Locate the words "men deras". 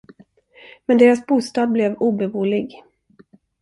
0.87-1.25